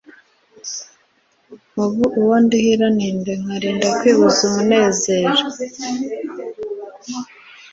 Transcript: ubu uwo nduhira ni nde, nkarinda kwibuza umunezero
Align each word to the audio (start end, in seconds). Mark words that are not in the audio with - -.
ubu 1.83 2.03
uwo 2.21 2.35
nduhira 2.43 2.87
ni 2.97 3.09
nde, 3.17 3.33
nkarinda 3.41 3.87
kwibuza 3.99 4.39
umunezero 4.49 5.33